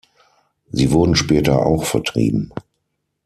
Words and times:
Sie 0.71 0.89
wurden 0.89 1.13
später 1.15 1.63
auch 1.63 1.83
vertrieben. 1.83 2.51